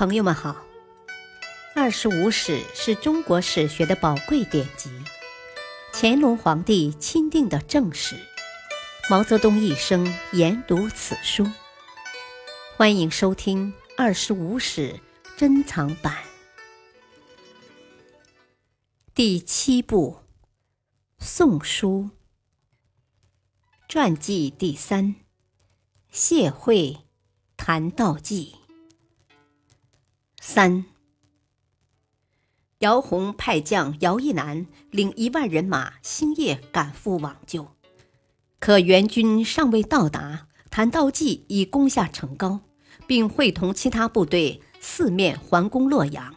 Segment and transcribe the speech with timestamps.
[0.00, 0.52] 朋友们好，
[1.74, 4.90] 《二十五史》是中国史学的宝贵典籍，
[5.92, 8.16] 乾隆皇帝钦定的正史，
[9.10, 11.46] 毛泽东一生研读此书。
[12.78, 14.94] 欢迎收听《二十五史》
[15.36, 16.16] 珍藏版
[19.14, 20.16] 第七部
[21.22, 22.08] 《宋书》
[23.86, 25.16] 传记第三：
[26.10, 27.00] 谢晦
[27.58, 28.59] 谈道纪。
[30.42, 30.86] 三，
[32.78, 37.68] 姚洪派将姚义南领一万人马星夜赶赴往救，
[38.58, 42.60] 可援军尚未到达，谭道济已攻下城高，
[43.06, 46.34] 并会同其他部队四面环攻洛阳。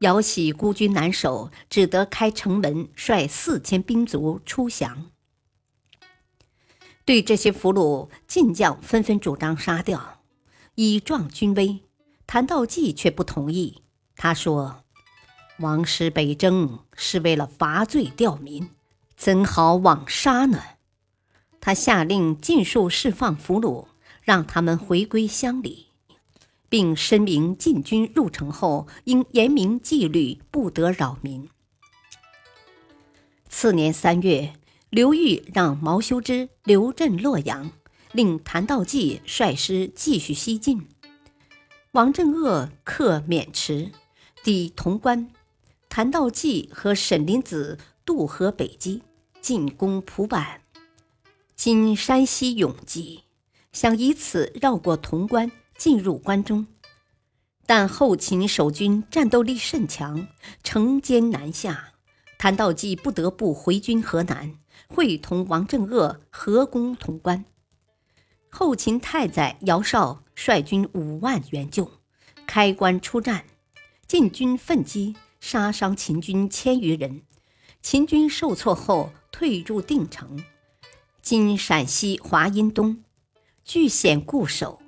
[0.00, 5.12] 姚喜孤军难守，只得开城门，率四千兵卒出降。
[7.04, 10.24] 对这些俘虏，晋将纷纷主张杀掉，
[10.74, 11.85] 以壮军威。
[12.26, 13.82] 谭道济却不同意。
[14.16, 14.84] 他说
[15.60, 18.70] ：“王师北征是为了伐罪吊民，
[19.16, 20.60] 怎好枉杀呢？”
[21.60, 23.86] 他下令尽数释放俘虏，
[24.22, 25.86] 让他们回归乡里，
[26.68, 31.48] 并申明禁军入城后应严明纪律，不得扰民。
[33.48, 34.52] 次年三月，
[34.90, 37.72] 刘裕让毛修之留镇洛阳，
[38.12, 40.88] 令谭道济率师继续西进。
[41.96, 43.90] 王镇恶克渑池，
[44.44, 45.30] 抵潼关，
[45.88, 49.00] 谭道济和沈林子渡河北击，
[49.40, 50.60] 进攻蒲坂
[51.56, 53.22] （今山西永济），
[53.72, 56.66] 想以此绕过潼关，进入关中。
[57.64, 60.28] 但后秦守军战斗力甚强，
[60.62, 61.94] 城坚难下，
[62.36, 67.46] 谭道济不得不回军河南，会同王镇恶合攻潼关。
[68.50, 70.22] 后秦太宰姚绍。
[70.38, 71.90] 率军五万援救，
[72.46, 73.46] 开关出战，
[74.06, 77.22] 晋军奋击，杀伤秦军千余人。
[77.80, 80.44] 秦军受挫后退入定城
[81.22, 83.02] （今陕西华阴东），
[83.64, 84.82] 据险固守。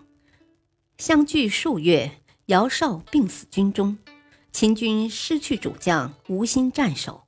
[0.98, 3.97] 相距数月，姚绍病死军中，
[4.52, 7.22] 秦军失去主将，无心战守。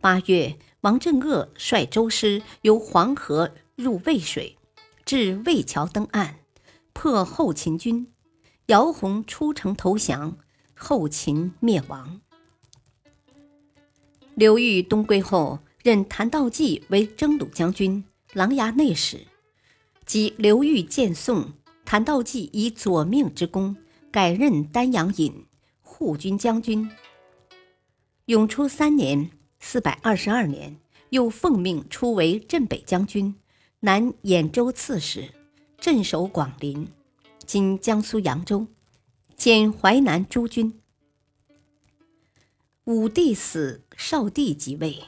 [0.00, 4.56] 八月，王镇恶率周师由黄河入渭水，
[5.04, 6.36] 至渭桥登岸。
[6.92, 8.06] 破后秦军，
[8.66, 10.38] 姚洪出城投降，
[10.74, 12.20] 后秦灭亡。
[14.36, 19.26] 刘裕东归后，任谭道济为征虏将军、琅琊内史。
[20.06, 21.52] 即刘裕见宋，
[21.84, 23.76] 谭道济以左命之功，
[24.10, 25.44] 改任丹阳尹、
[25.82, 26.90] 护军将军。
[28.26, 30.78] 永初三年（四百二十二年），
[31.10, 33.34] 又奉命出为镇北将军、
[33.84, 35.34] 南兖州刺史。
[35.78, 36.88] 镇守广陵
[37.44, 38.66] （今江苏扬州），
[39.36, 40.80] 兼淮南诸军。
[42.84, 45.02] 武帝死，少帝即位，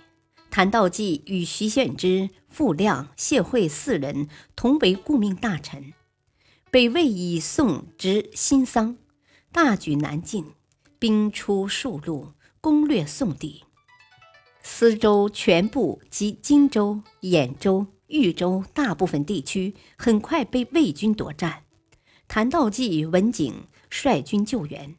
[0.50, 5.94] 谭道济与徐献之、傅亮、谢晦四人同为顾命大臣。
[6.70, 8.98] 北魏以宋执新桑，
[9.50, 10.52] 大举南进，
[10.98, 13.64] 兵出数路，攻略宋地。
[14.62, 17.86] 司州全部及荆州、兖州。
[18.08, 21.64] 豫州大部分地区很快被魏军夺占，
[22.28, 24.94] 谭道济文景率军救援，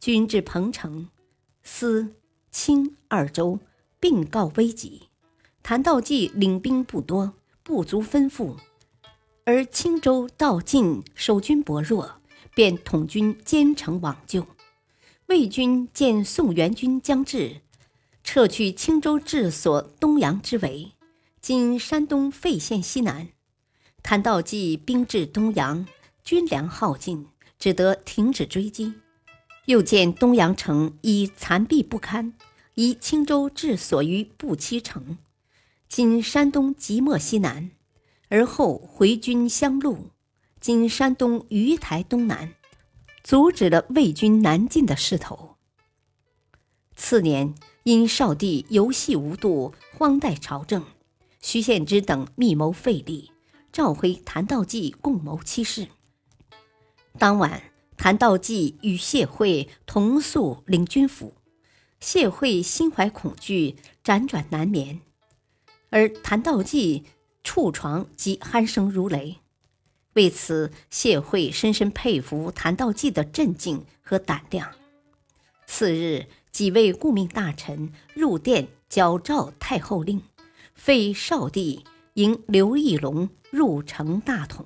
[0.00, 1.08] 军至彭城，
[1.62, 2.14] 司、
[2.50, 3.58] 青二州
[4.00, 5.02] 并告危急。
[5.62, 8.56] 谭道济领兵不多，不足分赴，
[9.44, 12.22] 而青州道晋守军薄弱，
[12.54, 14.46] 便统军兼程往救。
[15.26, 17.60] 魏军见宋援军将至，
[18.24, 20.92] 撤去青州治所东阳之围。
[21.48, 23.28] 今山东费县西南，
[24.02, 25.86] 谭道济兵至东阳，
[26.22, 27.26] 军粮耗尽，
[27.58, 28.92] 只得停止追击。
[29.64, 32.34] 又见东阳城已残壁不堪，
[32.74, 35.16] 移青州治所于布期城，
[35.88, 37.70] 今山东即墨西南，
[38.28, 40.10] 而后回军相路，
[40.60, 42.52] 今山东鱼台东南，
[43.24, 45.56] 阻止了魏军南进的势头。
[46.94, 47.54] 次年，
[47.84, 50.84] 因少帝游戏无度，荒怠朝政。
[51.40, 53.30] 徐献之等密谋废立，
[53.72, 55.88] 召回谭道济共谋期事。
[57.18, 57.62] 当晚，
[57.96, 61.34] 谭道济与谢晦同宿领军府，
[62.00, 65.00] 谢晦心怀恐惧，辗转难眠，
[65.90, 67.04] 而谭道济
[67.42, 69.38] 触床即鼾声如雷。
[70.14, 74.72] 为此，谢晦深深佩服谭道济的镇静和胆量。
[75.66, 80.22] 次日，几位顾命大臣入殿矫诏太后令。
[80.78, 81.84] 废少帝，
[82.14, 84.64] 迎刘义隆入城大统。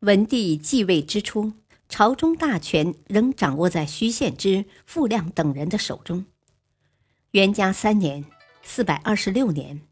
[0.00, 1.52] 文帝继位之初，
[1.88, 6.26] 朝中大权仍掌握在徐献之、傅亮等人的手中。
[7.30, 8.24] 元嘉三年
[8.62, 9.82] （四百二十六年），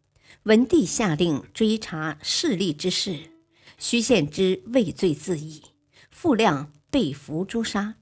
[0.42, 3.30] 文帝下令追查势力之事，
[3.78, 5.62] 徐献之畏罪自缢，
[6.10, 7.94] 傅亮被俘诛杀。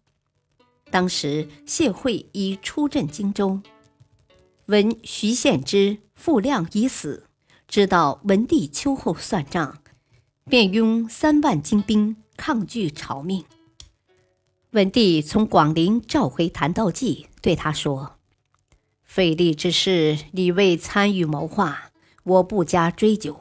[0.91, 3.61] 当时谢惠已出镇荆州，
[4.67, 7.29] 闻徐献之、傅亮已死，
[7.69, 9.79] 知道文帝秋后算账，
[10.51, 13.45] 便拥三万精兵抗拒朝命。
[14.73, 18.17] 文帝从广陵召回谭道济，对他说
[19.07, 21.93] ：“费力之事，你未参与谋划，
[22.25, 23.41] 我不加追究。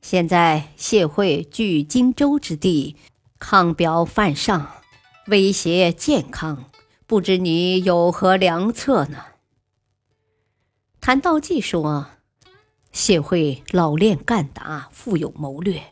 [0.00, 2.94] 现在谢惠据荆州之地，
[3.40, 4.70] 抗表犯上，
[5.26, 6.66] 威胁健康。”
[7.04, 9.18] 不知你有何良策呢？
[11.04, 12.06] 谭道济说
[12.92, 15.82] ：“谢惠老练干达，富有谋略。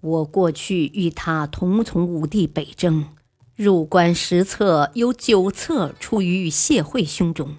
[0.00, 3.10] 我过去与他同从武帝北征，
[3.54, 7.58] 入关十策有九策出于谢惠胸中，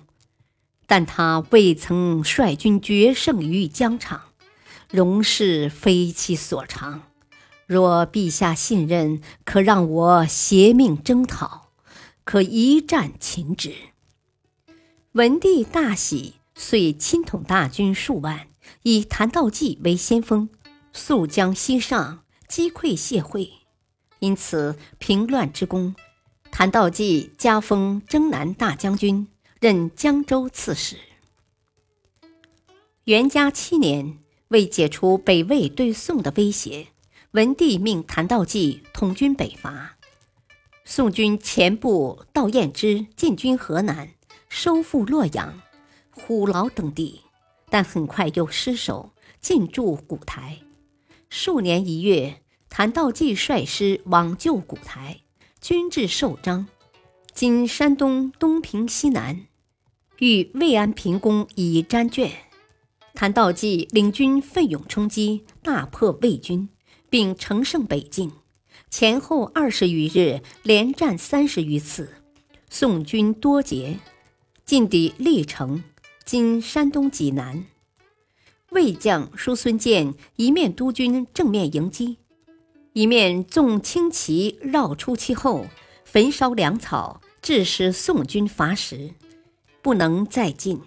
[0.85, 4.23] 但他未曾率军决胜于疆场，
[4.91, 7.03] 容事非其所长。
[7.65, 11.69] 若陛下信任，可让我携命征讨。”
[12.25, 13.73] 可一战擒之。
[15.13, 18.47] 文帝大喜，遂亲统大军数万，
[18.81, 20.49] 以谭道济为先锋，
[20.91, 23.51] 溯江西上，击溃谢惠。
[24.19, 25.95] 因此平乱之功，
[26.51, 29.27] 谭道济加封征南大将军，
[29.61, 30.97] 任江州刺史。
[33.03, 34.17] 元嘉七年，
[34.47, 36.87] 为解除北魏对宋的威胁，
[37.31, 39.97] 文帝命谭道济统军北伐。
[40.83, 44.09] 宋军前部道彦之进军河南，
[44.49, 45.61] 收复洛阳、
[46.17, 47.21] 虎牢等地，
[47.69, 50.57] 但很快又失守，进驻古台。
[51.29, 55.21] 数年一月，谭道济率师往救古台，
[55.61, 56.67] 军至寿张
[57.33, 59.45] 今山东东平西南），
[60.19, 62.31] 遇魏安平公以占卷。
[63.13, 66.67] 谭道济领军奋勇冲击，大破魏军，
[67.09, 68.31] 并乘胜北进。
[68.89, 72.09] 前后二十余日，连战三十余次，
[72.69, 73.99] 宋军多捷，
[74.65, 75.83] 进抵历城
[76.27, 77.63] （今山东济南）。
[78.71, 82.17] 魏将叔孙建一面督军正面迎击，
[82.91, 85.67] 一面纵轻骑绕出其后，
[86.03, 89.13] 焚烧粮草，致使宋军乏食，
[89.81, 90.81] 不能再进。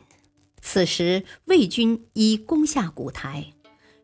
[0.61, 3.55] 此时魏军已攻下古台，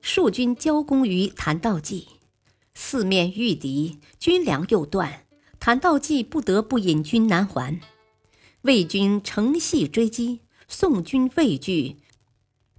[0.00, 2.09] 数军交攻于谭道济。
[2.73, 5.27] 四面遇敌，军粮又断，
[5.61, 7.79] 谭道济不得不引军南还。
[8.62, 11.96] 魏军乘隙追击，宋军畏惧。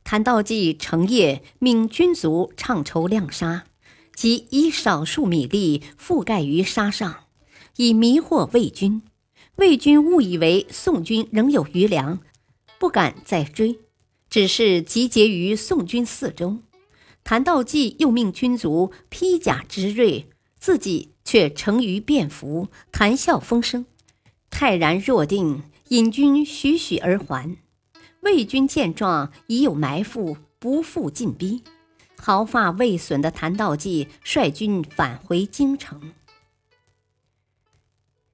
[0.04, 3.66] 谭道济成夜命军卒唱筹亮沙，
[4.16, 7.26] 即以少数米粒覆盖于沙上，
[7.76, 9.02] 以迷惑魏军。
[9.58, 12.20] 魏军误以为宋军仍有余粮，
[12.80, 13.80] 不敢再追，
[14.30, 16.60] 只是集结于宋军四周。
[17.24, 23.86] 谭道济又命军卒披甲执锐，自己却乘于便服，谈笑风生，
[24.50, 27.58] 泰然若定，引军徐徐而还。
[28.28, 31.64] 魏军见状，已有埋伏，不复进逼。
[32.18, 36.12] 毫发未损的谭道济率军返回京城。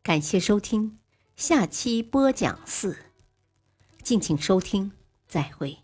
[0.02, 0.98] 感谢收听，
[1.36, 2.98] 下期播讲四，
[4.02, 4.94] 敬请收听，
[5.28, 5.83] 再会。